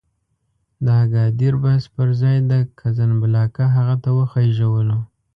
[0.85, 4.97] د اګادیر بس پر ځای د کزنبلاکه هغه ته وخېژولو.